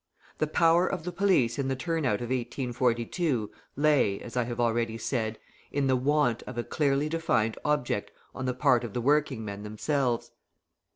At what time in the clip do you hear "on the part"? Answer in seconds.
8.33-8.83